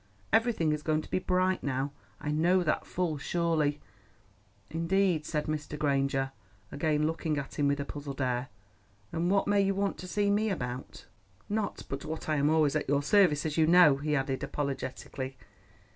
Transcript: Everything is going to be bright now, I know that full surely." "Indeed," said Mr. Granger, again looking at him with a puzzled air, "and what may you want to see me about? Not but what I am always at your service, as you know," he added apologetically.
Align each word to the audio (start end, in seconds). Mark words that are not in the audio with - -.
Everything 0.33 0.71
is 0.71 0.81
going 0.81 1.03
to 1.03 1.11
be 1.11 1.19
bright 1.19 1.61
now, 1.61 1.91
I 2.19 2.31
know 2.31 2.63
that 2.63 2.87
full 2.87 3.19
surely." 3.19 3.79
"Indeed," 4.71 5.27
said 5.27 5.45
Mr. 5.45 5.77
Granger, 5.77 6.31
again 6.71 7.05
looking 7.05 7.37
at 7.37 7.59
him 7.59 7.67
with 7.67 7.79
a 7.79 7.85
puzzled 7.85 8.19
air, 8.19 8.47
"and 9.11 9.29
what 9.29 9.47
may 9.47 9.61
you 9.61 9.75
want 9.75 9.99
to 9.99 10.07
see 10.07 10.31
me 10.31 10.49
about? 10.49 11.05
Not 11.49 11.83
but 11.87 12.03
what 12.03 12.27
I 12.27 12.37
am 12.37 12.49
always 12.49 12.75
at 12.75 12.89
your 12.89 13.03
service, 13.03 13.45
as 13.45 13.57
you 13.57 13.67
know," 13.67 13.97
he 13.97 14.15
added 14.15 14.43
apologetically. 14.43 15.37